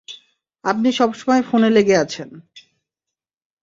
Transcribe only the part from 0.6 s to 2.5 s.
আপনি সবসময় ফোনে লেগে আছেন!